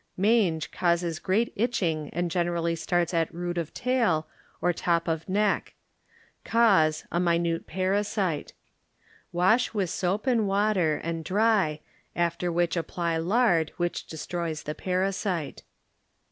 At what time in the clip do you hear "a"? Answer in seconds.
7.11-7.19